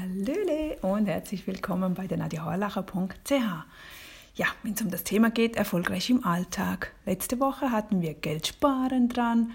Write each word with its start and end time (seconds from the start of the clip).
Hallöle 0.00 0.78
und 0.80 1.04
herzlich 1.06 1.46
willkommen 1.46 1.92
bei 1.92 2.06
der 2.06 2.16
nadiahorlacher.ch. 2.16 3.30
Ja, 3.30 4.46
wenn 4.62 4.72
es 4.72 4.80
um 4.80 4.90
das 4.90 5.04
Thema 5.04 5.30
geht, 5.30 5.56
erfolgreich 5.56 6.08
im 6.08 6.24
Alltag. 6.24 6.94
Letzte 7.04 7.38
Woche 7.40 7.70
hatten 7.70 8.00
wir 8.00 8.14
Geld 8.14 8.46
sparen 8.46 9.10
dran, 9.10 9.50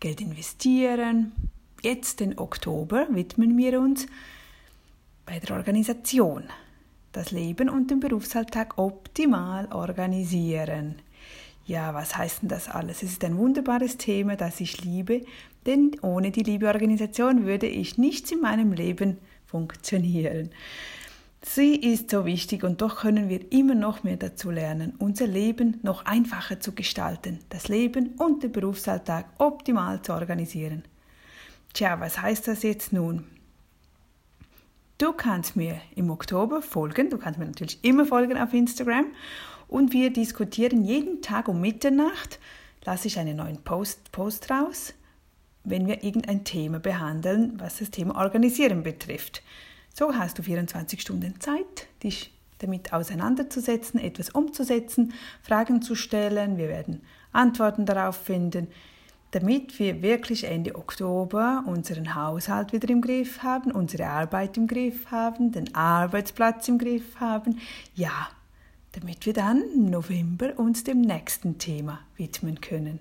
Geld 0.00 0.22
investieren. 0.22 1.32
Jetzt, 1.82 2.20
den 2.20 2.38
Oktober, 2.38 3.08
widmen 3.10 3.58
wir 3.58 3.78
uns 3.78 4.06
bei 5.26 5.38
der 5.38 5.54
Organisation. 5.54 6.44
Das 7.12 7.30
Leben 7.30 7.68
und 7.68 7.90
den 7.90 8.00
Berufsalltag 8.00 8.78
optimal 8.78 9.70
organisieren. 9.70 10.94
Ja, 11.66 11.92
was 11.92 12.16
heißt 12.16 12.40
denn 12.40 12.48
das 12.48 12.70
alles? 12.70 13.02
Es 13.02 13.12
ist 13.12 13.24
ein 13.24 13.36
wunderbares 13.36 13.98
Thema, 13.98 14.36
das 14.36 14.60
ich 14.60 14.82
liebe, 14.82 15.26
denn 15.66 15.94
ohne 16.00 16.30
die 16.30 16.42
liebe 16.42 16.68
Organisation 16.68 17.44
würde 17.44 17.66
ich 17.66 17.98
nichts 17.98 18.32
in 18.32 18.40
meinem 18.40 18.72
Leben 18.72 19.18
funktionieren. 19.54 20.50
Sie 21.40 21.76
ist 21.76 22.10
so 22.10 22.24
wichtig 22.24 22.64
und 22.64 22.82
doch 22.82 23.02
können 23.02 23.28
wir 23.28 23.52
immer 23.52 23.76
noch 23.76 24.02
mehr 24.02 24.16
dazu 24.16 24.50
lernen, 24.50 24.94
unser 24.98 25.28
Leben 25.28 25.78
noch 25.82 26.06
einfacher 26.06 26.58
zu 26.58 26.72
gestalten, 26.72 27.38
das 27.50 27.68
Leben 27.68 28.14
und 28.18 28.42
den 28.42 28.50
Berufsalltag 28.50 29.26
optimal 29.38 30.02
zu 30.02 30.12
organisieren. 30.12 30.82
Tja, 31.72 32.00
was 32.00 32.20
heißt 32.20 32.48
das 32.48 32.64
jetzt 32.64 32.92
nun? 32.92 33.26
Du 34.98 35.12
kannst 35.12 35.54
mir 35.54 35.80
im 35.94 36.10
Oktober 36.10 36.60
folgen, 36.60 37.08
du 37.08 37.18
kannst 37.18 37.38
mir 37.38 37.46
natürlich 37.46 37.78
immer 37.84 38.06
folgen 38.06 38.36
auf 38.36 38.52
Instagram 38.52 39.06
und 39.68 39.92
wir 39.92 40.12
diskutieren 40.12 40.82
jeden 40.82 41.22
Tag 41.22 41.46
um 41.46 41.60
Mitternacht, 41.60 42.40
lasse 42.84 43.06
ich 43.06 43.20
einen 43.20 43.36
neuen 43.36 43.62
Post, 43.62 44.10
Post 44.10 44.50
raus, 44.50 44.94
wenn 45.64 45.86
wir 45.86 46.04
irgendein 46.04 46.44
Thema 46.44 46.78
behandeln, 46.78 47.54
was 47.58 47.78
das 47.78 47.90
Thema 47.90 48.16
Organisieren 48.16 48.82
betrifft. 48.82 49.42
So 49.92 50.14
hast 50.14 50.38
du 50.38 50.42
24 50.42 51.00
Stunden 51.00 51.40
Zeit, 51.40 51.88
dich 52.02 52.32
damit 52.58 52.92
auseinanderzusetzen, 52.92 53.98
etwas 54.00 54.30
umzusetzen, 54.30 55.12
Fragen 55.42 55.82
zu 55.82 55.94
stellen. 55.94 56.56
Wir 56.56 56.68
werden 56.68 57.02
Antworten 57.32 57.86
darauf 57.86 58.16
finden, 58.16 58.68
damit 59.32 59.78
wir 59.80 60.00
wirklich 60.02 60.44
Ende 60.44 60.76
Oktober 60.76 61.64
unseren 61.66 62.14
Haushalt 62.14 62.72
wieder 62.72 62.88
im 62.88 63.00
Griff 63.00 63.42
haben, 63.42 63.72
unsere 63.72 64.06
Arbeit 64.06 64.56
im 64.56 64.66
Griff 64.66 65.10
haben, 65.10 65.50
den 65.50 65.74
Arbeitsplatz 65.74 66.68
im 66.68 66.78
Griff 66.78 67.18
haben. 67.18 67.58
Ja, 67.96 68.28
damit 68.92 69.26
wir 69.26 69.32
dann 69.32 69.62
im 69.74 69.90
November 69.90 70.56
uns 70.56 70.84
dem 70.84 71.00
nächsten 71.00 71.58
Thema 71.58 71.98
widmen 72.16 72.60
können. 72.60 73.00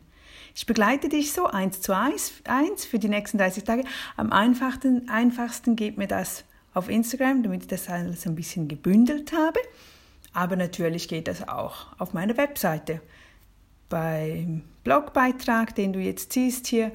Ich 0.55 0.65
begleite 0.67 1.09
dich 1.09 1.33
so 1.33 1.47
eins 1.47 1.81
zu 1.81 1.95
eins, 1.95 2.33
eins 2.45 2.85
für 2.85 2.99
die 2.99 3.09
nächsten 3.09 3.37
30 3.39 3.63
Tage. 3.63 3.83
Am 4.17 4.31
einfachsten, 4.31 5.09
einfachsten 5.09 5.75
geht 5.75 5.97
mir 5.97 6.07
das 6.07 6.43
auf 6.73 6.89
Instagram, 6.89 7.43
damit 7.43 7.63
ich 7.63 7.67
das 7.67 7.89
alles 7.89 8.27
ein 8.27 8.35
bisschen 8.35 8.67
gebündelt 8.67 9.33
habe. 9.33 9.59
Aber 10.31 10.55
natürlich 10.55 11.07
geht 11.07 11.27
das 11.27 11.47
auch 11.47 11.87
auf 11.99 12.13
meiner 12.13 12.37
Webseite. 12.37 13.01
Beim 13.89 14.63
Blogbeitrag, 14.83 15.75
den 15.75 15.93
du 15.93 15.99
jetzt 15.99 16.33
siehst 16.33 16.67
hier, 16.67 16.91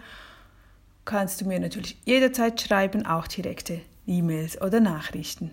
kannst 1.05 1.41
du 1.41 1.45
mir 1.45 1.59
natürlich 1.59 1.97
jederzeit 2.05 2.61
schreiben, 2.61 3.07
auch 3.07 3.27
direkte 3.27 3.81
E-Mails 4.07 4.61
oder 4.61 4.81
Nachrichten. 4.81 5.53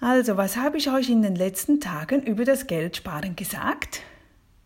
Also, 0.00 0.36
was 0.36 0.56
habe 0.56 0.78
ich 0.78 0.90
euch 0.90 1.10
in 1.10 1.22
den 1.22 1.34
letzten 1.34 1.80
Tagen 1.80 2.22
über 2.22 2.44
das 2.44 2.66
Geldsparen 2.66 3.36
gesagt? 3.36 4.02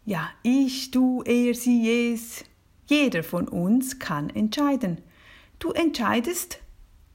Ja, 0.07 0.29
ich, 0.43 0.91
du, 0.91 1.23
er, 1.23 1.55
sie, 1.55 2.13
es. 2.13 2.45
Jeder 2.87 3.23
von 3.23 3.49
uns 3.49 3.99
kann 3.99 4.29
entscheiden. 4.29 4.99
Du 5.59 5.71
entscheidest, 5.71 6.59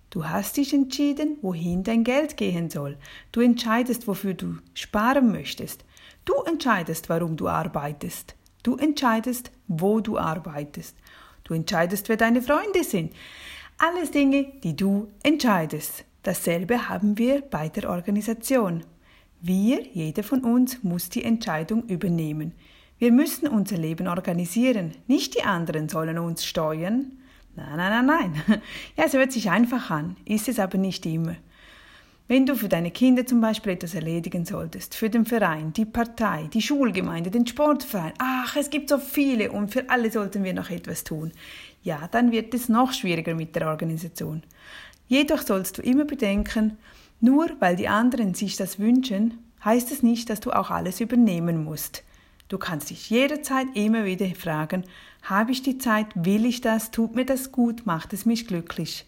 du 0.10 0.26
hast 0.26 0.58
dich 0.58 0.74
entschieden, 0.74 1.38
wohin 1.44 1.84
dein 1.84 2.04
Geld 2.04 2.36
gehen 2.36 2.72
soll. 2.72 2.98
Du 3.32 3.42
entscheidest, 3.42 4.08
wofür 4.08 4.34
du 4.34 4.58
sparen 4.74 5.32
möchtest. 5.32 5.86
Du 6.26 6.34
entscheidest, 6.48 7.10
warum 7.10 7.38
du 7.38 7.48
arbeitest. 7.48 8.36
Du 8.64 8.76
entscheidest, 8.76 9.52
wo 9.68 10.00
du 10.00 10.18
arbeitest. 10.18 10.98
Du 11.44 11.54
entscheidest, 11.54 12.10
wer 12.10 12.18
deine 12.18 12.42
Freunde 12.42 12.84
sind. 12.84 13.14
Alles 13.78 14.10
Dinge, 14.10 14.52
die 14.64 14.76
du 14.76 15.10
entscheidest. 15.22 16.06
Dasselbe 16.24 16.90
haben 16.90 17.20
wir 17.20 17.42
bei 17.42 17.70
der 17.70 17.88
Organisation. 17.88 18.84
Wir, 19.42 19.84
jeder 19.94 20.24
von 20.24 20.44
uns, 20.44 20.82
muss 20.82 21.10
die 21.10 21.24
Entscheidung 21.24 21.84
übernehmen. 21.84 22.54
Wir 23.00 23.14
müssen 23.14 23.48
unser 23.48 23.78
Leben 23.78 24.10
organisieren, 24.10 24.94
nicht 25.08 25.38
die 25.38 25.44
anderen 25.44 25.88
sollen 25.88 26.20
uns 26.20 26.46
steuern. 26.46 27.14
Nein, 27.56 27.78
nein, 27.78 28.06
nein, 28.06 28.34
nein. 28.46 28.62
Ja, 28.98 29.06
es 29.06 29.14
hört 29.14 29.32
sich 29.32 29.50
einfach 29.50 29.90
an, 29.90 30.18
ist 30.26 30.50
es 30.50 30.60
aber 30.60 30.78
nicht 30.78 31.06
immer. 31.06 31.38
Wenn 32.28 32.46
du 32.46 32.56
für 32.56 32.68
deine 32.68 32.92
Kinder 32.92 33.26
zum 33.26 33.40
Beispiel 33.40 33.72
etwas 33.72 33.96
erledigen 33.96 34.44
solltest, 34.44 34.96
für 34.96 35.10
den 35.10 35.26
Verein, 35.26 35.72
die 35.72 35.86
Partei, 35.86 36.50
die 36.54 36.62
Schulgemeinde, 36.62 37.32
den 37.32 37.48
Sportverein, 37.48 38.14
ach, 38.18 38.58
es 38.58 38.70
gibt 38.70 38.90
so 38.90 38.98
viele 38.98 39.52
und 39.52 39.72
für 39.72 39.90
alle 39.90 40.12
sollten 40.12 40.44
wir 40.44 40.54
noch 40.54 40.70
etwas 40.70 41.06
tun, 41.06 41.32
ja, 41.82 42.10
dann 42.12 42.34
wird 42.34 42.54
es 42.54 42.68
noch 42.68 42.92
schwieriger 42.92 43.34
mit 43.34 43.56
der 43.56 43.70
Organisation. 43.70 44.44
Jedoch 45.08 45.42
sollst 45.42 45.78
du 45.78 45.82
immer 45.82 46.04
bedenken, 46.04 46.78
nur 47.22 47.50
weil 47.60 47.78
die 47.78 47.88
anderen 47.88 48.34
sich 48.34 48.58
das 48.58 48.78
wünschen, 48.78 49.40
heißt 49.64 49.90
es 49.92 50.04
nicht, 50.04 50.30
dass 50.30 50.42
du 50.42 50.52
auch 50.52 50.70
alles 50.70 51.00
übernehmen 51.00 51.64
musst. 51.64 52.04
Du 52.50 52.58
kannst 52.58 52.90
dich 52.90 53.10
jederzeit 53.10 53.68
immer 53.76 54.04
wieder 54.04 54.28
fragen, 54.36 54.84
habe 55.24 55.52
ich 55.52 55.62
die 55.62 55.78
Zeit, 55.78 56.08
will 56.16 56.46
ich 56.46 56.60
das, 56.60 56.92
tut 56.92 57.16
mir 57.16 57.26
das 57.26 57.52
gut, 57.52 57.86
macht 57.86 58.12
es 58.12 58.26
mich 58.26 58.48
glücklich. 58.48 59.06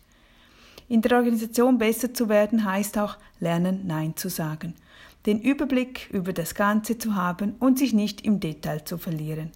In 0.87 1.01
der 1.01 1.17
Organisation 1.17 1.77
besser 1.77 2.13
zu 2.13 2.29
werden 2.29 2.63
heißt 2.63 2.97
auch 2.97 3.17
lernen, 3.39 3.81
Nein 3.85 4.15
zu 4.15 4.29
sagen, 4.29 4.75
den 5.25 5.41
Überblick 5.41 6.09
über 6.11 6.31
das 6.31 6.55
Ganze 6.55 6.97
zu 6.97 7.15
haben 7.15 7.55
und 7.59 7.79
sich 7.79 7.93
nicht 7.93 8.21
im 8.21 8.39
Detail 8.39 8.85
zu 8.85 8.97
verlieren. 8.97 9.51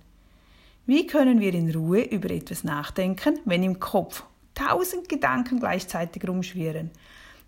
Wie 0.86 1.08
können 1.08 1.40
wir 1.40 1.54
in 1.54 1.74
Ruhe 1.74 2.02
über 2.02 2.30
etwas 2.32 2.64
nachdenken, 2.64 3.40
wenn 3.46 3.64
im 3.64 3.80
Kopf 3.80 4.24
tausend 4.56 5.10
Gedanken 5.10 5.60
gleichzeitig 5.60 6.28
rumschwirren. 6.28 6.90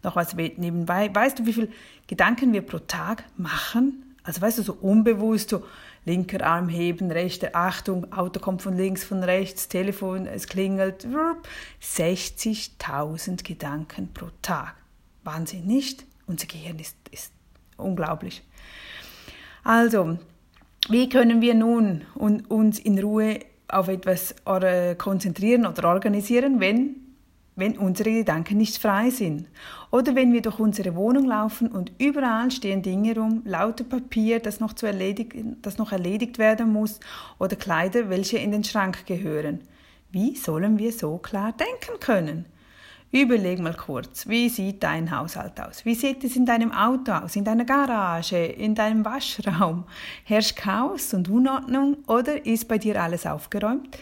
Noch 0.03 0.15
was 0.15 0.35
nebenbei. 0.35 1.13
Weißt 1.13 1.39
du, 1.39 1.45
wie 1.45 1.53
viele 1.53 1.69
Gedanken 2.05 2.53
wir 2.53 2.61
pro 2.61 2.79
Tag 2.79 3.23
machen? 3.37 4.15
Also 4.23 4.41
weißt 4.41 4.59
du, 4.59 4.63
so 4.63 4.73
unbewusst, 4.73 5.49
so 5.49 5.63
linker 6.07 6.43
Arm 6.43 6.69
heben, 6.69 7.11
rechter, 7.11 7.49
Achtung, 7.53 8.11
Auto 8.13 8.39
kommt 8.39 8.61
von 8.61 8.75
links, 8.75 9.03
von 9.03 9.23
rechts, 9.23 9.67
Telefon, 9.67 10.25
es 10.25 10.47
klingelt. 10.47 11.05
60.000 11.83 13.43
Gedanken 13.43 14.13
pro 14.13 14.29
Tag. 14.41 14.75
Wahnsinn, 15.23 15.67
nicht? 15.67 16.05
Unser 16.25 16.47
Gehirn 16.47 16.79
ist, 16.79 16.95
ist 17.11 17.33
unglaublich. 17.75 18.41
Also, 19.63 20.17
wie 20.89 21.09
können 21.09 21.41
wir 21.41 21.53
nun 21.53 22.05
uns 22.15 22.79
in 22.79 22.97
Ruhe 22.99 23.39
auf 23.67 23.89
etwas 23.89 24.33
konzentrieren 24.97 25.65
oder 25.65 25.89
organisieren, 25.89 26.61
wenn, 26.61 27.06
wenn 27.57 27.77
unsere 27.77 28.11
Gedanken 28.11 28.57
nicht 28.57 28.77
frei 28.77 29.09
sind. 29.09 29.47
Oder 29.91 30.15
wenn 30.15 30.31
wir 30.31 30.41
durch 30.41 30.59
unsere 30.59 30.95
Wohnung 30.95 31.25
laufen 31.25 31.67
und 31.67 31.91
überall 31.97 32.51
stehen 32.51 32.83
Dinge 32.83 33.15
rum, 33.15 33.41
lauter 33.43 33.83
Papier, 33.83 34.39
das 34.39 34.61
noch, 34.61 34.73
zu 34.73 34.85
erledigen, 34.85 35.57
das 35.63 35.77
noch 35.77 35.91
erledigt 35.91 36.37
werden 36.37 36.71
muss, 36.71 36.99
oder 37.39 37.55
Kleider, 37.55 38.09
welche 38.09 38.37
in 38.37 38.51
den 38.51 38.63
Schrank 38.63 39.05
gehören. 39.07 39.61
Wie 40.11 40.35
sollen 40.35 40.77
wir 40.77 40.93
so 40.93 41.17
klar 41.17 41.51
denken 41.51 41.99
können? 41.99 42.45
Überleg 43.11 43.59
mal 43.59 43.73
kurz, 43.73 44.27
wie 44.27 44.49
sieht 44.49 44.83
dein 44.83 45.17
Haushalt 45.17 45.59
aus? 45.61 45.85
Wie 45.85 45.95
sieht 45.95 46.23
es 46.25 46.35
in 46.35 46.45
deinem 46.45 46.71
Auto 46.71 47.13
aus, 47.13 47.37
in 47.37 47.45
deiner 47.45 47.65
Garage, 47.65 48.37
in 48.37 48.75
deinem 48.75 49.03
Waschraum? 49.03 49.85
Herrscht 50.25 50.57
Chaos 50.57 51.13
und 51.13 51.29
Unordnung 51.29 51.97
oder 52.07 52.45
ist 52.45 52.67
bei 52.67 52.77
dir 52.77 53.01
alles 53.01 53.25
aufgeräumt? 53.25 53.97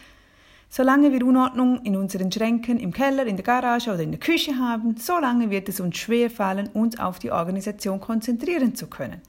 Solange 0.77 1.13
wir 1.13 1.25
Unordnung 1.25 1.79
in 1.85 1.95
unseren 1.95 2.29
Schränken, 2.29 2.81
im 2.81 2.91
Keller, 2.91 3.25
in 3.25 3.37
der 3.37 3.45
Garage 3.45 3.93
oder 3.93 4.03
in 4.03 4.11
der 4.11 4.19
Küche 4.19 4.57
haben, 4.57 4.97
solange 4.97 5.49
wird 5.49 5.69
es 5.69 5.79
uns 5.79 5.95
schwer 5.95 6.29
fallen, 6.29 6.67
uns 6.73 6.99
auf 6.99 7.17
die 7.17 7.31
Organisation 7.31 8.01
konzentrieren 8.01 8.75
zu 8.75 8.87
können. 8.87 9.21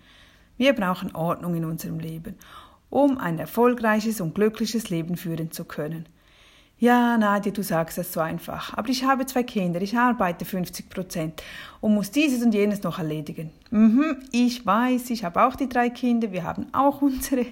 Wir 0.56 0.72
brauchen 0.72 1.14
Ordnung 1.14 1.54
in 1.54 1.64
unserem 1.64 2.00
Leben, 2.00 2.34
um 2.90 3.18
ein 3.18 3.38
erfolgreiches 3.38 4.20
und 4.20 4.34
glückliches 4.34 4.90
Leben 4.90 5.16
führen 5.16 5.52
zu 5.52 5.64
können. 5.64 6.06
Ja, 6.80 7.16
Nadja, 7.16 7.52
du 7.52 7.62
sagst 7.62 7.96
das 7.96 8.12
so 8.12 8.18
einfach. 8.18 8.76
Aber 8.76 8.88
ich 8.88 9.04
habe 9.04 9.24
zwei 9.24 9.44
Kinder, 9.44 9.80
ich 9.80 9.96
arbeite 9.96 10.44
50 10.44 10.90
Prozent 10.90 11.44
und 11.80 11.94
muss 11.94 12.10
dieses 12.10 12.42
und 12.42 12.54
jenes 12.54 12.82
noch 12.82 12.98
erledigen. 12.98 13.52
Mhm, 13.70 14.16
ich 14.32 14.66
weiß, 14.66 15.10
ich 15.10 15.22
habe 15.22 15.44
auch 15.44 15.54
die 15.54 15.68
drei 15.68 15.90
Kinder, 15.90 16.32
wir 16.32 16.42
haben 16.42 16.66
auch 16.72 17.02
unsere, 17.02 17.46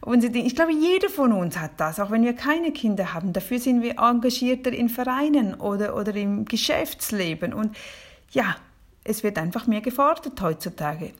unsere. 0.00 0.36
Ich 0.38 0.54
glaube, 0.54 0.72
jeder 0.72 1.08
von 1.08 1.32
uns 1.32 1.58
hat 1.58 1.72
das, 1.78 2.00
auch 2.00 2.10
wenn 2.10 2.24
wir 2.24 2.34
keine 2.34 2.72
Kinder 2.72 3.14
haben. 3.14 3.32
Dafür 3.32 3.58
sind 3.58 3.82
wir 3.82 3.98
engagierter 3.98 4.72
in 4.72 4.88
Vereinen 4.88 5.54
oder, 5.54 5.96
oder 5.96 6.14
im 6.14 6.44
Geschäftsleben. 6.44 7.52
Und 7.52 7.76
ja, 8.30 8.56
es 9.04 9.22
wird 9.22 9.38
einfach 9.38 9.66
mehr 9.66 9.80
gefordert 9.80 10.40
heutzutage. 10.40 11.12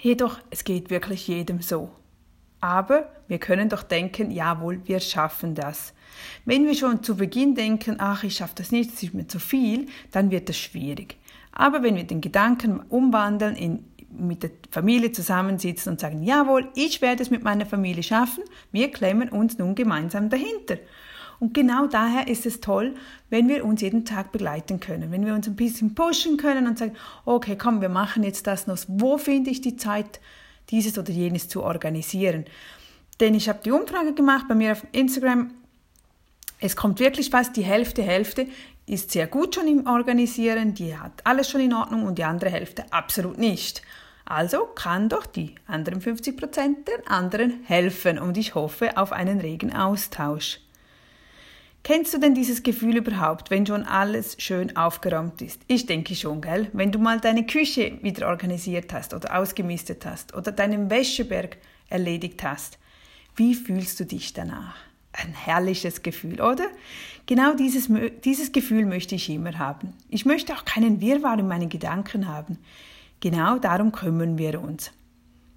Jedoch, 0.00 0.38
es 0.50 0.64
geht 0.64 0.90
wirklich 0.90 1.26
jedem 1.26 1.60
so. 1.60 1.90
Aber 2.60 3.08
wir 3.28 3.38
können 3.38 3.68
doch 3.68 3.82
denken, 3.82 4.30
jawohl, 4.30 4.80
wir 4.84 5.00
schaffen 5.00 5.54
das. 5.54 5.92
Wenn 6.44 6.66
wir 6.66 6.74
schon 6.74 7.02
zu 7.02 7.16
Beginn 7.16 7.54
denken, 7.54 7.96
ach, 7.98 8.24
ich 8.24 8.36
schaffe 8.36 8.54
das 8.56 8.72
nicht, 8.72 8.92
das 8.92 9.02
ist 9.02 9.14
mir 9.14 9.28
zu 9.28 9.38
viel, 9.38 9.86
dann 10.10 10.30
wird 10.30 10.48
das 10.48 10.58
schwierig. 10.58 11.16
Aber 11.52 11.82
wenn 11.82 11.96
wir 11.96 12.04
den 12.04 12.20
Gedanken 12.20 12.80
umwandeln, 12.88 13.56
in, 13.56 13.84
mit 14.10 14.42
der 14.42 14.50
Familie 14.70 15.12
zusammensitzen 15.12 15.92
und 15.92 16.00
sagen, 16.00 16.22
jawohl, 16.22 16.68
ich 16.74 17.02
werde 17.02 17.22
es 17.22 17.30
mit 17.30 17.42
meiner 17.42 17.66
Familie 17.66 18.02
schaffen, 18.02 18.42
wir 18.72 18.90
klemmen 18.90 19.28
uns 19.28 19.58
nun 19.58 19.74
gemeinsam 19.74 20.30
dahinter. 20.30 20.78
Und 21.40 21.54
genau 21.54 21.86
daher 21.86 22.26
ist 22.26 22.46
es 22.46 22.60
toll, 22.60 22.94
wenn 23.30 23.48
wir 23.48 23.64
uns 23.64 23.80
jeden 23.80 24.04
Tag 24.04 24.32
begleiten 24.32 24.80
können, 24.80 25.12
wenn 25.12 25.24
wir 25.24 25.34
uns 25.34 25.46
ein 25.46 25.54
bisschen 25.54 25.94
pushen 25.94 26.36
können 26.36 26.66
und 26.66 26.78
sagen, 26.78 26.96
okay, 27.24 27.56
komm, 27.56 27.80
wir 27.80 27.88
machen 27.88 28.24
jetzt 28.24 28.46
das 28.46 28.66
noch. 28.66 28.78
Wo 28.88 29.18
finde 29.18 29.50
ich 29.50 29.60
die 29.60 29.76
Zeit, 29.76 30.20
dieses 30.70 30.98
oder 30.98 31.12
jenes 31.12 31.48
zu 31.48 31.62
organisieren? 31.62 32.44
Denn 33.20 33.34
ich 33.34 33.48
habe 33.48 33.60
die 33.64 33.70
Umfrage 33.70 34.14
gemacht 34.14 34.46
bei 34.48 34.54
mir 34.54 34.72
auf 34.72 34.86
Instagram. 34.92 35.52
Es 36.60 36.74
kommt 36.74 36.98
wirklich 36.98 37.30
fast 37.30 37.56
die 37.56 37.62
Hälfte, 37.62 38.02
Hälfte 38.02 38.48
ist 38.86 39.10
sehr 39.12 39.26
gut 39.26 39.54
schon 39.54 39.68
im 39.68 39.86
Organisieren, 39.86 40.74
die 40.74 40.96
hat 40.96 41.12
alles 41.24 41.48
schon 41.48 41.60
in 41.60 41.74
Ordnung 41.74 42.04
und 42.04 42.18
die 42.18 42.24
andere 42.24 42.50
Hälfte 42.50 42.92
absolut 42.92 43.38
nicht. 43.38 43.82
Also 44.24 44.66
kann 44.66 45.08
doch 45.08 45.26
die 45.26 45.54
anderen 45.66 46.00
50 46.00 46.36
Prozent 46.36 46.88
den 46.88 47.06
anderen 47.06 47.64
helfen 47.64 48.18
und 48.18 48.36
ich 48.36 48.54
hoffe 48.54 48.96
auf 48.96 49.12
einen 49.12 49.40
regen 49.40 49.74
Austausch. 49.74 50.60
Kennst 51.84 52.12
du 52.12 52.18
denn 52.18 52.34
dieses 52.34 52.62
Gefühl 52.62 52.96
überhaupt, 52.96 53.50
wenn 53.50 53.64
schon 53.64 53.84
alles 53.84 54.36
schön 54.38 54.76
aufgeräumt 54.76 55.40
ist? 55.40 55.62
Ich 55.68 55.86
denke 55.86 56.14
schon, 56.14 56.42
gell? 56.42 56.68
Wenn 56.74 56.92
du 56.92 56.98
mal 56.98 57.20
deine 57.20 57.46
Küche 57.46 57.98
wieder 58.02 58.28
organisiert 58.28 58.92
hast 58.92 59.14
oder 59.14 59.38
ausgemistet 59.38 60.04
hast 60.04 60.34
oder 60.34 60.52
deinen 60.52 60.90
Wäscheberg 60.90 61.56
erledigt 61.88 62.42
hast, 62.42 62.78
wie 63.36 63.54
fühlst 63.54 64.00
du 64.00 64.04
dich 64.04 64.34
danach? 64.34 64.87
Ein 65.12 65.32
herrliches 65.34 66.02
Gefühl, 66.02 66.40
oder? 66.40 66.66
Genau 67.26 67.54
dieses, 67.54 67.88
dieses 68.24 68.52
Gefühl 68.52 68.86
möchte 68.86 69.14
ich 69.14 69.28
immer 69.28 69.58
haben. 69.58 69.92
Ich 70.08 70.24
möchte 70.24 70.54
auch 70.54 70.64
keinen 70.64 71.00
Wirrwarr 71.00 71.38
in 71.38 71.48
meinen 71.48 71.68
Gedanken 71.68 72.26
haben. 72.26 72.58
Genau 73.20 73.58
darum 73.58 73.92
kümmern 73.92 74.38
wir 74.38 74.60
uns. 74.60 74.92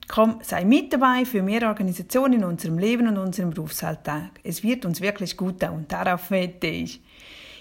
Komm, 0.08 0.40
sei 0.42 0.66
mit 0.66 0.92
dabei 0.92 1.24
für 1.24 1.42
mehr 1.42 1.68
Organisation 1.70 2.34
in 2.34 2.44
unserem 2.44 2.78
Leben 2.78 3.08
und 3.08 3.18
unserem 3.18 3.52
Berufsalltag. 3.52 4.32
Es 4.44 4.64
wird 4.64 4.84
uns 4.84 5.00
wirklich 5.00 5.38
gut 5.38 5.62
tun, 5.62 5.86
darauf 5.88 6.32
wette 6.32 6.68
ich. 6.68 7.02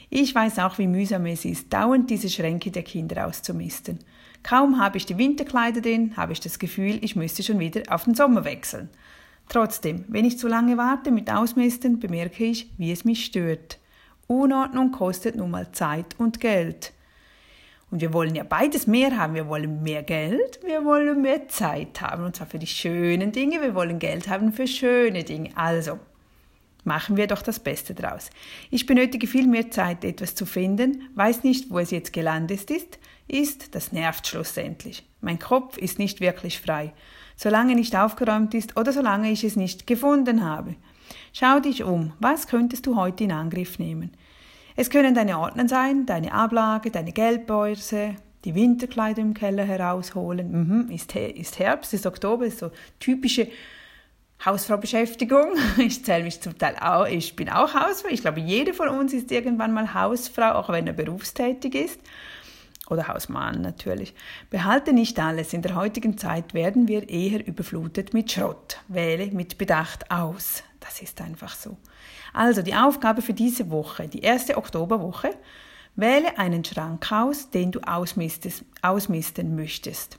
Ich 0.08 0.34
weiß 0.34 0.58
auch, 0.58 0.76
wie 0.78 0.88
mühsam 0.88 1.26
es 1.26 1.44
ist, 1.44 1.72
dauernd 1.72 2.10
diese 2.10 2.28
Schränke 2.28 2.72
der 2.72 2.82
Kinder 2.82 3.28
auszumisten. 3.28 4.00
Kaum 4.42 4.80
habe 4.80 4.96
ich 4.96 5.06
die 5.06 5.18
Winterkleider 5.18 5.80
drin, 5.80 6.16
habe 6.16 6.32
ich 6.32 6.40
das 6.40 6.58
Gefühl, 6.58 6.98
ich 7.02 7.14
müsste 7.14 7.44
schon 7.44 7.60
wieder 7.60 7.82
auf 7.88 8.04
den 8.04 8.16
Sommer 8.16 8.44
wechseln. 8.44 8.88
Trotzdem, 9.50 10.04
wenn 10.06 10.24
ich 10.24 10.38
zu 10.38 10.46
lange 10.46 10.76
warte 10.76 11.10
mit 11.10 11.28
Ausmisten, 11.28 11.98
bemerke 11.98 12.44
ich, 12.44 12.70
wie 12.78 12.92
es 12.92 13.04
mich 13.04 13.24
stört. 13.24 13.80
Unordnung 14.28 14.92
kostet 14.92 15.34
nun 15.34 15.50
mal 15.50 15.72
Zeit 15.72 16.14
und 16.18 16.38
Geld. 16.38 16.92
Und 17.90 18.00
wir 18.00 18.12
wollen 18.12 18.36
ja 18.36 18.44
beides 18.44 18.86
mehr 18.86 19.18
haben. 19.18 19.34
Wir 19.34 19.48
wollen 19.48 19.82
mehr 19.82 20.04
Geld, 20.04 20.60
wir 20.64 20.84
wollen 20.84 21.20
mehr 21.20 21.48
Zeit 21.48 22.00
haben. 22.00 22.26
Und 22.26 22.36
zwar 22.36 22.46
für 22.46 22.60
die 22.60 22.68
schönen 22.68 23.32
Dinge. 23.32 23.60
Wir 23.60 23.74
wollen 23.74 23.98
Geld 23.98 24.28
haben 24.28 24.52
für 24.52 24.68
schöne 24.68 25.24
Dinge. 25.24 25.50
Also, 25.56 25.98
machen 26.84 27.16
wir 27.16 27.26
doch 27.26 27.42
das 27.42 27.58
Beste 27.58 27.92
draus. 27.92 28.30
Ich 28.70 28.86
benötige 28.86 29.26
viel 29.26 29.48
mehr 29.48 29.72
Zeit, 29.72 30.04
etwas 30.04 30.36
zu 30.36 30.46
finden, 30.46 31.08
weiß 31.16 31.42
nicht, 31.42 31.72
wo 31.72 31.80
es 31.80 31.90
jetzt 31.90 32.12
gelandet 32.12 32.70
ist, 32.70 33.00
ist, 33.30 33.74
das 33.74 33.92
nervt 33.92 34.26
schlussendlich. 34.26 35.06
Mein 35.20 35.38
Kopf 35.38 35.76
ist 35.76 35.98
nicht 35.98 36.20
wirklich 36.20 36.60
frei, 36.60 36.92
solange 37.36 37.74
nicht 37.74 37.96
aufgeräumt 37.96 38.54
ist 38.54 38.76
oder 38.76 38.92
solange 38.92 39.30
ich 39.30 39.44
es 39.44 39.56
nicht 39.56 39.86
gefunden 39.86 40.44
habe. 40.44 40.76
Schau 41.32 41.60
dich 41.60 41.84
um, 41.84 42.12
was 42.18 42.46
könntest 42.46 42.86
du 42.86 42.96
heute 42.96 43.24
in 43.24 43.32
Angriff 43.32 43.78
nehmen? 43.78 44.12
Es 44.76 44.90
können 44.90 45.14
deine 45.14 45.38
Ordner 45.38 45.68
sein, 45.68 46.06
deine 46.06 46.32
Ablage, 46.32 46.90
deine 46.90 47.12
Geldbörse, 47.12 48.16
die 48.44 48.54
Winterkleider 48.54 49.20
im 49.20 49.34
Keller 49.34 49.64
herausholen. 49.64 50.50
Mhm, 50.52 50.90
ist, 50.90 51.14
ist 51.14 51.58
Herbst, 51.58 51.92
ist 51.92 52.06
Oktober, 52.06 52.46
ist 52.46 52.58
so 52.58 52.70
typische 52.98 53.48
Hausfrau-Beschäftigung. 54.44 55.54
Ich 55.78 56.04
zähle 56.04 56.24
mich 56.24 56.40
zum 56.40 56.56
Teil 56.56 56.76
auch, 56.80 57.06
ich 57.06 57.36
bin 57.36 57.50
auch 57.50 57.74
Hausfrau. 57.74 58.08
Ich 58.10 58.22
glaube, 58.22 58.40
jede 58.40 58.72
von 58.72 58.88
uns 58.88 59.12
ist 59.12 59.30
irgendwann 59.30 59.72
mal 59.72 59.92
Hausfrau, 59.92 60.52
auch 60.52 60.70
wenn 60.70 60.86
er 60.86 60.94
berufstätig 60.94 61.74
ist. 61.74 62.00
Oder 62.90 63.08
Hausmann 63.08 63.62
natürlich. 63.62 64.14
Behalte 64.50 64.92
nicht 64.92 65.18
alles. 65.18 65.52
In 65.52 65.62
der 65.62 65.76
heutigen 65.76 66.18
Zeit 66.18 66.54
werden 66.54 66.88
wir 66.88 67.08
eher 67.08 67.46
überflutet 67.46 68.12
mit 68.12 68.32
Schrott. 68.32 68.78
Wähle 68.88 69.28
mit 69.28 69.56
Bedacht 69.56 70.10
aus. 70.10 70.64
Das 70.80 71.00
ist 71.00 71.20
einfach 71.20 71.54
so. 71.54 71.76
Also 72.32 72.62
die 72.62 72.74
Aufgabe 72.74 73.22
für 73.22 73.32
diese 73.32 73.70
Woche, 73.70 74.08
die 74.08 74.20
erste 74.20 74.56
Oktoberwoche, 74.56 75.30
wähle 75.94 76.36
einen 76.36 76.64
Schrank 76.64 77.12
aus, 77.12 77.50
den 77.50 77.70
du 77.70 77.80
ausmisten 77.80 79.56
möchtest. 79.56 80.18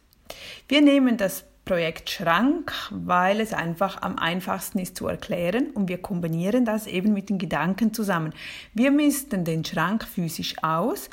Wir 0.67 0.81
nehmen 0.81 1.17
das 1.17 1.43
Projekt 1.65 2.09
Schrank, 2.09 2.73
weil 2.89 3.39
es 3.39 3.53
einfach 3.53 4.01
am 4.01 4.17
einfachsten 4.17 4.79
ist 4.79 4.97
zu 4.97 5.07
erklären 5.07 5.69
und 5.71 5.89
wir 5.89 5.99
kombinieren 5.99 6.65
das 6.65 6.87
eben 6.87 7.13
mit 7.13 7.29
den 7.29 7.37
Gedanken 7.37 7.93
zusammen. 7.93 8.33
Wir 8.73 8.91
misten 8.91 9.45
den 9.45 9.63
Schrank 9.63 10.03
physisch 10.03 10.55
aus, 10.63 11.09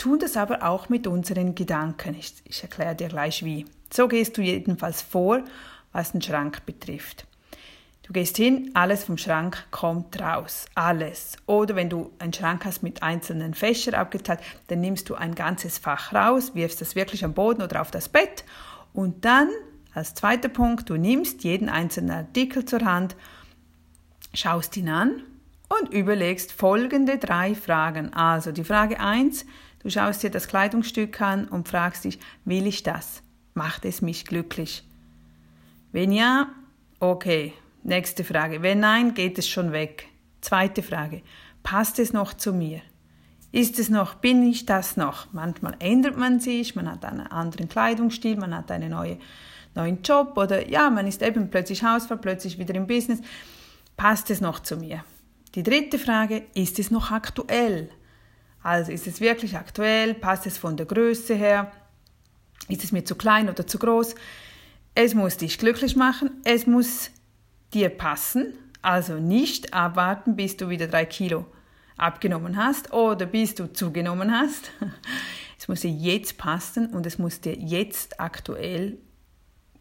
tun 0.00 0.18
das 0.18 0.36
aber 0.36 0.62
auch 0.62 0.88
mit 0.88 1.06
unseren 1.06 1.54
Gedanken. 1.54 2.16
Ich, 2.18 2.34
ich 2.44 2.62
erkläre 2.62 2.94
dir 2.94 3.08
gleich 3.08 3.44
wie. 3.44 3.66
So 3.92 4.08
gehst 4.08 4.36
du 4.38 4.42
jedenfalls 4.42 5.02
vor, 5.02 5.44
was 5.92 6.12
den 6.12 6.22
Schrank 6.22 6.64
betrifft. 6.64 7.26
Du 8.02 8.14
gehst 8.14 8.38
hin, 8.38 8.70
alles 8.74 9.04
vom 9.04 9.18
Schrank 9.18 9.66
kommt 9.70 10.20
raus, 10.20 10.66
alles. 10.74 11.36
Oder 11.46 11.76
wenn 11.76 11.90
du 11.90 12.10
einen 12.18 12.32
Schrank 12.32 12.64
hast 12.64 12.82
mit 12.82 13.02
einzelnen 13.02 13.54
Fächern 13.54 13.94
abgeteilt, 13.94 14.40
dann 14.68 14.80
nimmst 14.80 15.08
du 15.10 15.14
ein 15.14 15.34
ganzes 15.34 15.78
Fach 15.78 16.12
raus, 16.12 16.54
wirfst 16.54 16.80
das 16.80 16.96
wirklich 16.96 17.24
am 17.24 17.34
Boden 17.34 17.62
oder 17.62 17.80
auf 17.80 17.90
das 17.90 18.08
Bett 18.08 18.44
und 18.92 19.24
dann 19.24 19.48
als 19.92 20.14
zweiter 20.14 20.48
Punkt, 20.48 20.88
du 20.88 20.96
nimmst 20.96 21.44
jeden 21.44 21.68
einzelnen 21.68 22.10
Artikel 22.10 22.64
zur 22.64 22.80
Hand, 22.84 23.16
schaust 24.34 24.76
ihn 24.76 24.88
an 24.88 25.22
und 25.68 25.92
überlegst 25.92 26.52
folgende 26.52 27.18
drei 27.18 27.54
Fragen. 27.54 28.12
Also 28.12 28.52
die 28.52 28.64
Frage 28.64 29.00
1, 29.00 29.46
du 29.82 29.90
schaust 29.90 30.22
dir 30.22 30.30
das 30.30 30.48
Kleidungsstück 30.48 31.20
an 31.20 31.48
und 31.48 31.68
fragst 31.68 32.04
dich, 32.04 32.18
will 32.44 32.66
ich 32.66 32.82
das? 32.82 33.22
Macht 33.54 33.84
es 33.84 34.02
mich 34.02 34.24
glücklich? 34.24 34.84
Wenn 35.92 36.12
ja, 36.12 36.48
okay, 37.00 37.52
Nächste 37.82 38.24
Frage. 38.24 38.62
Wenn 38.62 38.80
nein, 38.80 39.14
geht 39.14 39.38
es 39.38 39.48
schon 39.48 39.72
weg. 39.72 40.08
Zweite 40.40 40.82
Frage. 40.82 41.22
Passt 41.62 41.98
es 41.98 42.12
noch 42.12 42.34
zu 42.34 42.52
mir? 42.52 42.82
Ist 43.52 43.78
es 43.78 43.88
noch, 43.88 44.14
bin 44.14 44.48
ich 44.48 44.66
das 44.66 44.96
noch? 44.96 45.32
Manchmal 45.32 45.74
ändert 45.80 46.16
man 46.16 46.40
sich, 46.40 46.76
man 46.76 46.90
hat 46.90 47.04
einen 47.04 47.26
anderen 47.26 47.68
Kleidungsstil, 47.68 48.36
man 48.36 48.54
hat 48.54 48.70
einen 48.70 48.90
neue, 48.90 49.18
neuen 49.74 50.02
Job 50.02 50.36
oder 50.36 50.68
ja, 50.68 50.88
man 50.88 51.06
ist 51.06 51.20
eben 51.22 51.50
plötzlich 51.50 51.82
Hausfrau, 51.82 52.16
plötzlich 52.16 52.58
wieder 52.58 52.74
im 52.74 52.86
Business. 52.86 53.20
Passt 53.96 54.30
es 54.30 54.40
noch 54.40 54.60
zu 54.60 54.76
mir? 54.76 55.04
Die 55.56 55.64
dritte 55.64 55.98
Frage, 55.98 56.44
ist 56.54 56.78
es 56.78 56.90
noch 56.90 57.10
aktuell? 57.10 57.90
Also 58.62 58.92
ist 58.92 59.06
es 59.06 59.20
wirklich 59.20 59.56
aktuell? 59.56 60.14
Passt 60.14 60.46
es 60.46 60.58
von 60.58 60.76
der 60.76 60.86
Größe 60.86 61.34
her? 61.34 61.72
Ist 62.68 62.84
es 62.84 62.92
mir 62.92 63.04
zu 63.04 63.14
klein 63.14 63.48
oder 63.48 63.66
zu 63.66 63.78
groß? 63.78 64.14
Es 64.94 65.14
muss 65.14 65.36
dich 65.36 65.58
glücklich 65.58 65.96
machen, 65.96 66.30
es 66.44 66.66
muss 66.66 67.10
dir 67.72 67.88
passen, 67.88 68.54
also 68.82 69.14
nicht 69.14 69.72
abwarten, 69.72 70.36
bis 70.36 70.56
du 70.56 70.68
wieder 70.68 70.88
drei 70.88 71.04
Kilo 71.04 71.46
abgenommen 71.96 72.56
hast 72.56 72.92
oder 72.92 73.26
bis 73.26 73.54
du 73.54 73.72
zugenommen 73.72 74.32
hast. 74.32 74.70
Es 75.58 75.68
muss 75.68 75.82
dir 75.82 75.90
jetzt 75.90 76.38
passen 76.38 76.86
und 76.86 77.04
es 77.04 77.18
muss 77.18 77.42
dir 77.42 77.54
jetzt 77.54 78.18
aktuell 78.18 78.96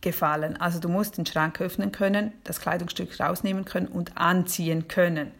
gefallen. 0.01 0.57
Also 0.57 0.81
du 0.81 0.89
musst 0.89 1.17
den 1.17 1.25
Schrank 1.25 1.61
öffnen 1.61 1.93
können, 1.93 2.33
das 2.43 2.59
Kleidungsstück 2.59 3.17
rausnehmen 3.17 3.63
können 3.63 3.87
und 3.87 4.17
anziehen 4.17 4.89
können. 4.89 5.31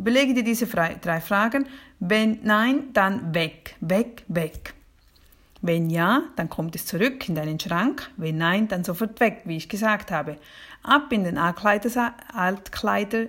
Überlege 0.00 0.32
dir 0.32 0.42
diese 0.42 0.66
drei 0.66 1.20
Fragen. 1.20 1.66
Wenn 1.98 2.38
nein, 2.42 2.94
dann 2.94 3.34
weg, 3.34 3.76
weg, 3.80 4.24
weg. 4.28 4.72
Wenn 5.60 5.90
ja, 5.90 6.22
dann 6.36 6.48
kommt 6.48 6.74
es 6.74 6.86
zurück 6.86 7.28
in 7.28 7.34
deinen 7.34 7.60
Schrank. 7.60 8.10
Wenn 8.16 8.38
nein, 8.38 8.66
dann 8.66 8.82
sofort 8.82 9.20
weg, 9.20 9.42
wie 9.44 9.58
ich 9.58 9.68
gesagt 9.68 10.10
habe. 10.10 10.38
Ab 10.82 11.12
in 11.12 11.24
den 11.24 11.36
Altkleidersack, 11.36 12.14
Altkleider, 12.32 13.26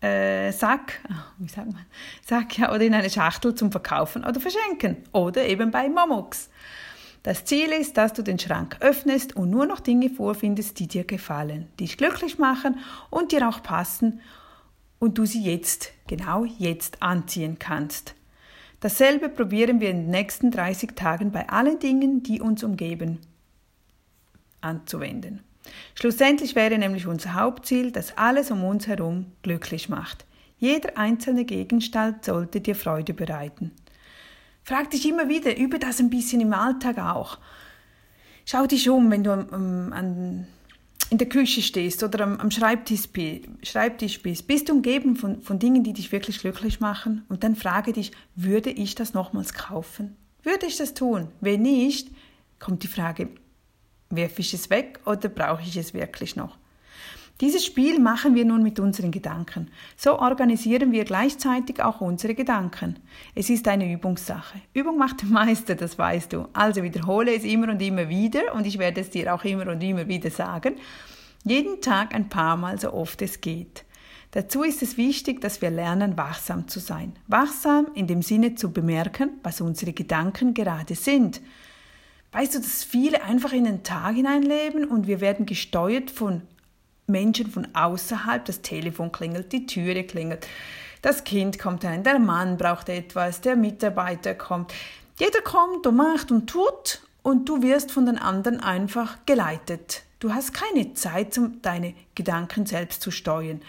äh, 0.00 0.52
wie 1.38 1.48
sagt 1.48 1.72
man, 1.72 1.84
Sack, 2.24 2.58
ja, 2.58 2.72
oder 2.72 2.82
in 2.82 2.94
eine 2.94 3.10
Schachtel 3.10 3.52
zum 3.56 3.72
Verkaufen 3.72 4.24
oder 4.24 4.38
Verschenken. 4.38 4.98
Oder 5.10 5.46
eben 5.46 5.72
bei 5.72 5.88
Momox. 5.88 6.48
Das 7.24 7.44
Ziel 7.44 7.72
ist, 7.72 7.96
dass 7.96 8.12
du 8.12 8.22
den 8.22 8.38
Schrank 8.38 8.76
öffnest 8.78 9.34
und 9.34 9.50
nur 9.50 9.66
noch 9.66 9.80
Dinge 9.80 10.10
vorfindest, 10.10 10.78
die 10.78 10.86
dir 10.86 11.02
gefallen, 11.02 11.66
dich 11.80 11.96
glücklich 11.96 12.38
machen 12.38 12.78
und 13.10 13.32
dir 13.32 13.48
auch 13.48 13.64
passen 13.64 14.20
und 15.02 15.18
du 15.18 15.26
sie 15.26 15.42
jetzt, 15.42 15.90
genau 16.06 16.44
jetzt 16.44 17.02
anziehen 17.02 17.58
kannst. 17.58 18.14
Dasselbe 18.78 19.28
probieren 19.28 19.80
wir 19.80 19.90
in 19.90 20.02
den 20.02 20.10
nächsten 20.10 20.52
30 20.52 20.94
Tagen 20.94 21.32
bei 21.32 21.48
allen 21.48 21.80
Dingen, 21.80 22.22
die 22.22 22.40
uns 22.40 22.62
umgeben, 22.62 23.18
anzuwenden. 24.60 25.42
Schlussendlich 25.96 26.54
wäre 26.54 26.78
nämlich 26.78 27.08
unser 27.08 27.34
Hauptziel, 27.34 27.90
dass 27.90 28.16
alles 28.16 28.52
um 28.52 28.62
uns 28.62 28.86
herum 28.86 29.26
glücklich 29.42 29.88
macht. 29.88 30.24
Jeder 30.56 30.96
einzelne 30.96 31.46
Gegenstand 31.46 32.24
sollte 32.24 32.60
dir 32.60 32.76
Freude 32.76 33.12
bereiten. 33.12 33.72
Frag 34.62 34.92
dich 34.92 35.08
immer 35.08 35.28
wieder, 35.28 35.58
übe 35.58 35.80
das 35.80 35.98
ein 35.98 36.10
bisschen 36.10 36.40
im 36.40 36.52
Alltag 36.52 36.98
auch. 36.98 37.38
Schau 38.44 38.68
dich 38.68 38.88
um, 38.88 39.10
wenn 39.10 39.24
du 39.24 39.32
an, 39.32 40.46
in 41.12 41.18
der 41.18 41.28
Küche 41.28 41.60
stehst 41.60 42.02
oder 42.02 42.24
am, 42.24 42.40
am 42.40 42.50
Schreibtisch, 42.50 43.02
Schreibtisch, 43.62 44.22
bist. 44.22 44.46
Bist 44.46 44.70
du 44.70 44.72
umgeben 44.72 45.14
von, 45.14 45.42
von 45.42 45.58
Dingen, 45.58 45.84
die 45.84 45.92
dich 45.92 46.10
wirklich 46.10 46.38
glücklich 46.38 46.80
machen? 46.80 47.26
Und 47.28 47.44
dann 47.44 47.54
frage 47.54 47.92
dich, 47.92 48.12
würde 48.34 48.70
ich 48.70 48.94
das 48.94 49.12
nochmals 49.12 49.52
kaufen? 49.52 50.16
Würde 50.42 50.64
ich 50.64 50.78
das 50.78 50.94
tun? 50.94 51.28
Wenn 51.42 51.60
nicht, 51.60 52.08
kommt 52.58 52.82
die 52.82 52.88
Frage, 52.88 53.28
werfe 54.08 54.40
ich 54.40 54.54
es 54.54 54.70
weg 54.70 55.00
oder 55.04 55.28
brauche 55.28 55.60
ich 55.60 55.76
es 55.76 55.92
wirklich 55.92 56.34
noch? 56.34 56.56
Dieses 57.42 57.64
Spiel 57.64 57.98
machen 57.98 58.36
wir 58.36 58.44
nun 58.44 58.62
mit 58.62 58.78
unseren 58.78 59.10
Gedanken. 59.10 59.68
So 59.96 60.20
organisieren 60.20 60.92
wir 60.92 61.04
gleichzeitig 61.04 61.82
auch 61.82 62.00
unsere 62.00 62.36
Gedanken. 62.36 63.00
Es 63.34 63.50
ist 63.50 63.66
eine 63.66 63.92
Übungssache. 63.92 64.60
Übung 64.72 64.96
macht 64.96 65.22
den 65.22 65.32
Meister, 65.32 65.74
das 65.74 65.98
weißt 65.98 66.32
du. 66.32 66.46
Also 66.52 66.84
wiederhole 66.84 67.34
es 67.34 67.42
immer 67.42 67.68
und 67.70 67.82
immer 67.82 68.08
wieder 68.08 68.54
und 68.54 68.64
ich 68.64 68.78
werde 68.78 69.00
es 69.00 69.10
dir 69.10 69.34
auch 69.34 69.42
immer 69.42 69.66
und 69.66 69.82
immer 69.82 70.06
wieder 70.06 70.30
sagen. 70.30 70.76
Jeden 71.42 71.80
Tag 71.80 72.14
ein 72.14 72.28
paar 72.28 72.56
Mal 72.56 72.78
so 72.78 72.92
oft 72.92 73.20
es 73.22 73.40
geht. 73.40 73.84
Dazu 74.30 74.62
ist 74.62 74.80
es 74.80 74.96
wichtig, 74.96 75.40
dass 75.40 75.60
wir 75.60 75.70
lernen, 75.70 76.16
wachsam 76.16 76.68
zu 76.68 76.78
sein. 76.78 77.12
Wachsam 77.26 77.88
in 77.94 78.06
dem 78.06 78.22
Sinne 78.22 78.54
zu 78.54 78.70
bemerken, 78.70 79.30
was 79.42 79.60
unsere 79.60 79.92
Gedanken 79.92 80.54
gerade 80.54 80.94
sind. 80.94 81.40
Weißt 82.30 82.54
du, 82.54 82.60
dass 82.60 82.84
viele 82.84 83.24
einfach 83.24 83.52
in 83.52 83.64
den 83.64 83.82
Tag 83.82 84.14
hineinleben 84.14 84.84
und 84.84 85.08
wir 85.08 85.20
werden 85.20 85.44
gesteuert 85.44 86.08
von 86.08 86.42
Menschen 87.06 87.50
von 87.50 87.68
außerhalb, 87.74 88.44
das 88.44 88.62
Telefon 88.62 89.12
klingelt, 89.12 89.52
die 89.52 89.66
Türe 89.66 90.04
klingelt, 90.04 90.46
das 91.02 91.24
Kind 91.24 91.58
kommt 91.58 91.84
rein, 91.84 92.04
der 92.04 92.18
Mann 92.18 92.56
braucht 92.56 92.88
etwas, 92.88 93.40
der 93.40 93.56
Mitarbeiter 93.56 94.34
kommt. 94.34 94.72
Jeder 95.18 95.40
kommt 95.40 95.86
und 95.86 95.96
macht 95.96 96.30
und 96.30 96.48
tut 96.48 97.02
und 97.22 97.48
du 97.48 97.62
wirst 97.62 97.90
von 97.90 98.06
den 98.06 98.18
anderen 98.18 98.60
einfach 98.60 99.18
geleitet. 99.26 100.02
Du 100.20 100.32
hast 100.32 100.54
keine 100.54 100.94
Zeit, 100.94 101.36
um 101.38 101.60
deine 101.62 101.94
Gedanken 102.14 102.66
selbst 102.66 103.02
zu 103.02 103.10
steuern. 103.10 103.60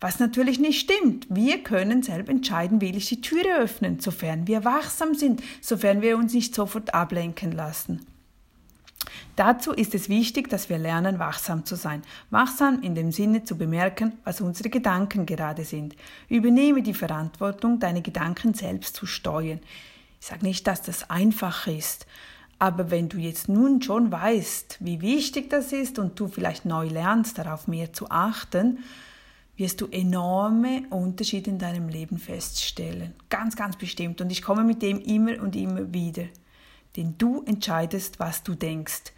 Was 0.00 0.18
natürlich 0.18 0.58
nicht 0.58 0.80
stimmt. 0.80 1.26
Wir 1.30 1.62
können 1.62 2.02
selbst 2.02 2.28
entscheiden, 2.28 2.80
will 2.80 2.96
ich 2.96 3.08
die 3.08 3.20
Türe 3.20 3.58
öffnen, 3.60 4.00
sofern 4.00 4.48
wir 4.48 4.64
wachsam 4.64 5.14
sind, 5.14 5.40
sofern 5.60 6.02
wir 6.02 6.16
uns 6.16 6.34
nicht 6.34 6.56
sofort 6.56 6.92
ablenken 6.92 7.52
lassen. 7.52 8.04
Dazu 9.36 9.72
ist 9.72 9.94
es 9.94 10.08
wichtig, 10.08 10.50
dass 10.50 10.68
wir 10.68 10.78
lernen, 10.78 11.18
wachsam 11.18 11.64
zu 11.64 11.74
sein. 11.74 12.02
Wachsam 12.30 12.82
in 12.82 12.94
dem 12.94 13.12
Sinne 13.12 13.44
zu 13.44 13.56
bemerken, 13.56 14.12
was 14.24 14.40
unsere 14.40 14.68
Gedanken 14.68 15.24
gerade 15.24 15.64
sind. 15.64 15.96
Übernehme 16.28 16.82
die 16.82 16.94
Verantwortung, 16.94 17.78
deine 17.78 18.02
Gedanken 18.02 18.52
selbst 18.52 18.94
zu 18.96 19.06
steuern. 19.06 19.60
Ich 20.20 20.26
sage 20.26 20.44
nicht, 20.44 20.66
dass 20.66 20.82
das 20.82 21.08
einfach 21.10 21.66
ist, 21.66 22.06
aber 22.58 22.92
wenn 22.92 23.08
du 23.08 23.16
jetzt 23.18 23.48
nun 23.48 23.82
schon 23.82 24.12
weißt, 24.12 24.76
wie 24.80 25.00
wichtig 25.00 25.50
das 25.50 25.72
ist 25.72 25.98
und 25.98 26.20
du 26.20 26.28
vielleicht 26.28 26.64
neu 26.64 26.86
lernst, 26.86 27.38
darauf 27.38 27.66
mehr 27.66 27.92
zu 27.92 28.08
achten, 28.08 28.78
wirst 29.56 29.80
du 29.80 29.88
enorme 29.88 30.84
Unterschiede 30.90 31.50
in 31.50 31.58
deinem 31.58 31.88
Leben 31.88 32.18
feststellen. 32.18 33.14
Ganz, 33.30 33.56
ganz 33.56 33.76
bestimmt. 33.76 34.20
Und 34.20 34.30
ich 34.30 34.42
komme 34.42 34.62
mit 34.62 34.80
dem 34.80 35.00
immer 35.00 35.42
und 35.42 35.56
immer 35.56 35.92
wieder. 35.92 36.24
Denn 36.96 37.16
du 37.18 37.42
entscheidest, 37.46 38.20
was 38.20 38.44
du 38.44 38.54
denkst. 38.54 39.12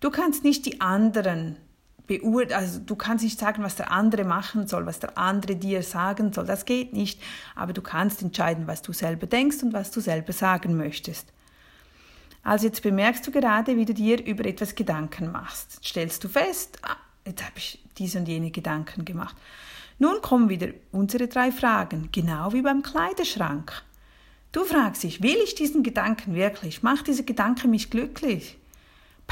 Du 0.00 0.10
kannst 0.10 0.44
nicht 0.44 0.66
die 0.66 0.80
anderen 0.80 1.56
beurteilen, 2.06 2.60
also 2.60 2.80
du 2.80 2.94
kannst 2.96 3.24
nicht 3.24 3.38
sagen, 3.38 3.62
was 3.62 3.76
der 3.76 3.90
andere 3.90 4.24
machen 4.24 4.66
soll, 4.66 4.86
was 4.86 5.00
der 5.00 5.18
andere 5.18 5.56
dir 5.56 5.82
sagen 5.82 6.32
soll, 6.32 6.46
das 6.46 6.64
geht 6.64 6.92
nicht, 6.92 7.20
aber 7.54 7.72
du 7.72 7.82
kannst 7.82 8.22
entscheiden, 8.22 8.66
was 8.66 8.82
du 8.82 8.92
selber 8.92 9.26
denkst 9.26 9.62
und 9.62 9.72
was 9.72 9.90
du 9.90 10.00
selber 10.00 10.32
sagen 10.32 10.76
möchtest. 10.76 11.32
Also 12.42 12.66
jetzt 12.66 12.82
bemerkst 12.82 13.26
du 13.26 13.32
gerade, 13.32 13.76
wie 13.76 13.84
du 13.84 13.92
dir 13.92 14.24
über 14.24 14.44
etwas 14.44 14.76
Gedanken 14.76 15.32
machst. 15.32 15.84
Stellst 15.84 16.22
du 16.22 16.28
fest, 16.28 16.78
ah, 16.82 16.96
jetzt 17.24 17.42
habe 17.42 17.54
ich 17.56 17.82
diese 17.98 18.18
und 18.18 18.28
jene 18.28 18.52
Gedanken 18.52 19.04
gemacht. 19.04 19.34
Nun 19.98 20.20
kommen 20.20 20.48
wieder 20.48 20.68
unsere 20.92 21.26
drei 21.26 21.50
Fragen, 21.50 22.10
genau 22.12 22.52
wie 22.52 22.62
beim 22.62 22.82
Kleiderschrank. 22.82 23.82
Du 24.52 24.64
fragst 24.64 25.02
dich, 25.02 25.22
will 25.22 25.38
ich 25.42 25.54
diesen 25.56 25.82
Gedanken 25.82 26.34
wirklich? 26.34 26.82
Macht 26.82 27.08
dieser 27.08 27.24
Gedanke 27.24 27.66
mich 27.66 27.90
glücklich? 27.90 28.58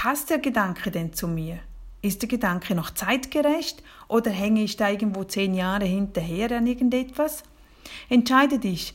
Passt 0.05 0.29
der 0.29 0.39
Gedanke 0.39 0.91
denn 0.91 1.15
zu 1.15 1.27
mir? 1.27 1.61
Ist 2.03 2.21
der 2.21 2.29
Gedanke 2.29 2.75
noch 2.75 2.91
zeitgerecht 2.91 3.83
oder 4.07 4.31
hänge 4.31 4.63
ich 4.63 4.77
da 4.77 4.91
irgendwo 4.91 5.25
zehn 5.25 5.55
Jahre 5.55 5.87
hinterher 5.87 6.59
an 6.59 6.67
irgendetwas? 6.67 7.43
Entscheide 8.11 8.59
dich. 8.59 8.93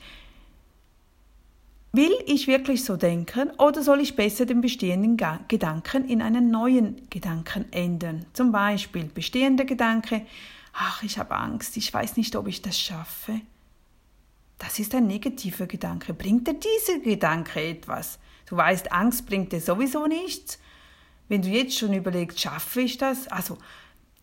Will 1.93 2.13
ich 2.27 2.45
wirklich 2.45 2.83
so 2.85 2.95
denken 2.95 3.49
oder 3.57 3.81
soll 3.81 4.01
ich 4.01 4.15
besser 4.15 4.45
den 4.45 4.61
bestehenden 4.61 5.17
Gedanken 5.47 6.07
in 6.07 6.21
einen 6.21 6.51
neuen 6.51 7.09
Gedanken 7.09 7.65
ändern? 7.71 8.27
Zum 8.33 8.51
Beispiel 8.51 9.05
bestehender 9.05 9.65
Gedanke, 9.65 10.27
ach, 10.73 11.01
ich 11.01 11.17
habe 11.17 11.33
Angst, 11.33 11.75
ich 11.77 11.91
weiß 11.91 12.17
nicht, 12.17 12.35
ob 12.35 12.47
ich 12.47 12.61
das 12.61 12.79
schaffe. 12.79 13.41
Das 14.59 14.77
ist 14.77 14.93
ein 14.93 15.07
negativer 15.07 15.65
Gedanke. 15.65 16.13
Bringt 16.13 16.47
dir 16.47 16.53
dieser 16.53 16.99
Gedanke 16.99 17.59
etwas? 17.59 18.19
Du 18.45 18.55
weißt, 18.55 18.91
Angst 18.91 19.25
bringt 19.25 19.53
dir 19.53 19.59
sowieso 19.59 20.05
nichts. 20.05 20.59
Wenn 21.29 21.43
du 21.43 21.47
jetzt 21.47 21.77
schon 21.77 21.93
überlegst, 21.93 22.39
schaffe 22.39 22.81
ich 22.81 22.97
das? 22.97 23.27
Also, 23.27 23.57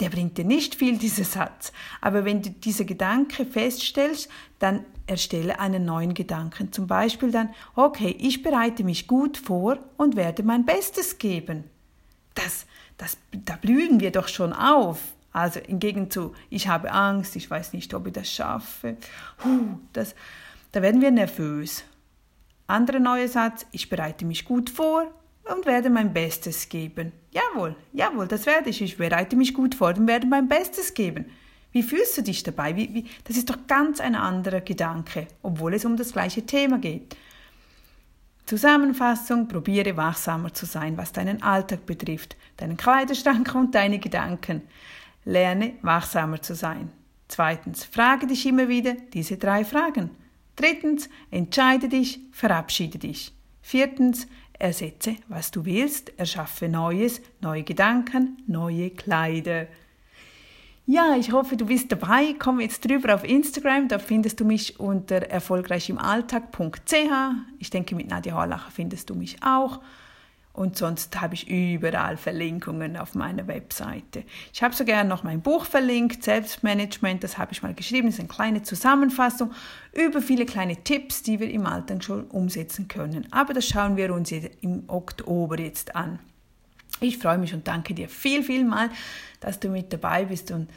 der 0.00 0.10
bringt 0.10 0.36
dir 0.36 0.44
nicht 0.44 0.74
viel, 0.74 0.98
dieser 0.98 1.24
Satz. 1.24 1.72
Aber 2.02 2.24
wenn 2.24 2.42
du 2.42 2.50
diese 2.50 2.84
Gedanke 2.84 3.46
feststellst, 3.46 4.28
dann 4.58 4.84
erstelle 5.06 5.58
einen 5.58 5.84
neuen 5.86 6.12
Gedanken. 6.12 6.72
Zum 6.72 6.86
Beispiel 6.86 7.30
dann, 7.30 7.54
okay, 7.74 8.14
ich 8.18 8.42
bereite 8.42 8.84
mich 8.84 9.06
gut 9.06 9.38
vor 9.38 9.78
und 9.96 10.16
werde 10.16 10.42
mein 10.42 10.66
Bestes 10.66 11.16
geben. 11.16 11.64
Das, 12.34 12.66
das, 12.98 13.16
da 13.32 13.56
blühen 13.56 14.00
wir 14.00 14.10
doch 14.10 14.28
schon 14.28 14.52
auf. 14.52 14.98
Also 15.32 15.60
im 15.60 15.78
Gegenzug, 15.78 16.34
ich 16.50 16.68
habe 16.68 16.92
Angst, 16.92 17.36
ich 17.36 17.48
weiß 17.48 17.72
nicht, 17.72 17.94
ob 17.94 18.06
ich 18.06 18.12
das 18.12 18.30
schaffe. 18.30 18.96
Huh, 19.44 19.78
das, 19.92 20.14
da 20.72 20.82
werden 20.82 21.00
wir 21.00 21.10
nervös. 21.10 21.84
Anderer 22.66 22.98
neuer 22.98 23.28
Satz, 23.28 23.64
ich 23.70 23.88
bereite 23.88 24.24
mich 24.24 24.44
gut 24.44 24.68
vor 24.68 25.10
und 25.52 25.66
werde 25.66 25.90
mein 25.90 26.12
Bestes 26.12 26.68
geben. 26.68 27.12
Jawohl, 27.30 27.76
jawohl, 27.92 28.26
das 28.26 28.46
werde 28.46 28.70
ich. 28.70 28.82
Ich 28.82 28.96
bereite 28.96 29.36
mich 29.36 29.54
gut 29.54 29.74
vor 29.74 29.88
und 29.88 30.06
werde 30.06 30.26
mein 30.26 30.48
Bestes 30.48 30.94
geben. 30.94 31.26
Wie 31.72 31.82
fühlst 31.82 32.16
du 32.16 32.22
dich 32.22 32.42
dabei? 32.42 32.74
Wie, 32.76 32.94
wie, 32.94 33.06
das 33.24 33.36
ist 33.36 33.50
doch 33.50 33.66
ganz 33.66 34.00
ein 34.00 34.14
anderer 34.14 34.60
Gedanke, 34.60 35.28
obwohl 35.42 35.74
es 35.74 35.84
um 35.84 35.96
das 35.96 36.12
gleiche 36.12 36.46
Thema 36.46 36.78
geht. 36.78 37.16
Zusammenfassung, 38.46 39.48
probiere 39.48 39.96
wachsamer 39.96 40.54
zu 40.54 40.66
sein, 40.66 40.96
was 40.96 41.12
deinen 41.12 41.42
Alltag 41.42 41.84
betrifft, 41.84 42.36
deinen 42.56 42.76
Kleiderschrank 42.76 43.54
und 43.54 43.74
deine 43.74 43.98
Gedanken. 43.98 44.62
Lerne 45.24 45.74
wachsamer 45.82 46.40
zu 46.40 46.54
sein. 46.54 46.90
Zweitens, 47.28 47.84
frage 47.84 48.28
dich 48.28 48.46
immer 48.46 48.68
wieder 48.68 48.94
diese 48.94 49.36
drei 49.36 49.64
Fragen. 49.64 50.10
Drittens, 50.54 51.10
entscheide 51.30 51.88
dich, 51.88 52.20
verabschiede 52.30 52.98
dich. 52.98 53.34
Viertens, 53.60 54.28
Ersetze, 54.58 55.16
was 55.28 55.50
du 55.50 55.64
willst, 55.64 56.18
erschaffe 56.18 56.68
Neues, 56.68 57.20
neue 57.40 57.62
Gedanken, 57.62 58.42
neue 58.46 58.90
Kleider. 58.90 59.66
Ja, 60.86 61.16
ich 61.18 61.32
hoffe, 61.32 61.56
du 61.56 61.66
bist 61.66 61.90
dabei. 61.90 62.36
Komm 62.38 62.60
jetzt 62.60 62.88
drüber 62.88 63.14
auf 63.14 63.24
Instagram, 63.24 63.88
da 63.88 63.98
findest 63.98 64.38
du 64.38 64.44
mich 64.44 64.78
unter 64.78 65.16
erfolgreichimalltag.ch. 65.16 66.94
Ich 67.58 67.70
denke, 67.70 67.96
mit 67.96 68.08
Nadja 68.08 68.34
Horlacher 68.34 68.70
findest 68.70 69.10
du 69.10 69.14
mich 69.14 69.36
auch. 69.42 69.80
Und 70.56 70.78
sonst 70.78 71.20
habe 71.20 71.34
ich 71.34 71.48
überall 71.48 72.16
Verlinkungen 72.16 72.96
auf 72.96 73.14
meiner 73.14 73.46
Webseite. 73.46 74.24
Ich 74.54 74.62
habe 74.62 74.74
so 74.74 74.86
gerne 74.86 75.06
noch 75.06 75.22
mein 75.22 75.42
Buch 75.42 75.66
verlinkt, 75.66 76.24
Selbstmanagement, 76.24 77.22
das 77.22 77.36
habe 77.36 77.52
ich 77.52 77.62
mal 77.62 77.74
geschrieben, 77.74 78.06
das 78.06 78.14
ist 78.14 78.20
eine 78.20 78.28
kleine 78.30 78.62
Zusammenfassung 78.62 79.52
über 79.92 80.22
viele 80.22 80.46
kleine 80.46 80.82
Tipps, 80.82 81.22
die 81.22 81.40
wir 81.40 81.50
im 81.50 81.66
Alltag 81.66 82.02
schon 82.02 82.24
umsetzen 82.28 82.88
können. 82.88 83.30
Aber 83.32 83.52
das 83.52 83.68
schauen 83.68 83.98
wir 83.98 84.14
uns 84.14 84.32
im 84.32 84.84
Oktober 84.86 85.60
jetzt 85.60 85.94
an. 85.94 86.20
Ich 87.00 87.18
freue 87.18 87.36
mich 87.36 87.52
und 87.52 87.68
danke 87.68 87.92
dir 87.92 88.08
viel, 88.08 88.42
viel 88.42 88.64
mal, 88.64 88.88
dass 89.40 89.60
du 89.60 89.68
mit 89.68 89.92
dabei 89.92 90.24
bist 90.24 90.50
und 90.52 90.70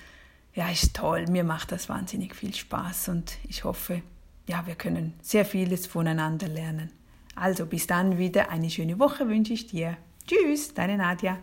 ja, 0.55 0.69
ist 0.69 0.93
toll, 0.93 1.25
mir 1.29 1.45
macht 1.45 1.71
das 1.71 1.87
wahnsinnig 1.87 2.35
viel 2.35 2.53
Spaß 2.53 3.07
und 3.07 3.37
ich 3.47 3.63
hoffe, 3.63 4.01
ja, 4.45 4.67
wir 4.67 4.75
können 4.75 5.13
sehr 5.21 5.45
vieles 5.45 5.87
voneinander 5.87 6.49
lernen. 6.49 6.98
Also 7.39 7.65
bis 7.65 7.87
dann 7.87 8.17
wieder 8.17 8.49
eine 8.49 8.69
schöne 8.69 8.99
Woche 8.99 9.29
wünsche 9.29 9.53
ich 9.53 9.67
dir. 9.67 9.95
Tschüss, 10.27 10.73
deine 10.73 10.97
Nadja. 10.97 11.37